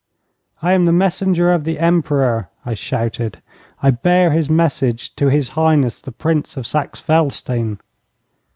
[0.63, 3.37] 'I am the messenger of the Emperor,' I shouted.
[3.83, 7.77] 'I bear his message to His Highness the Prince of Saxe Felstein.'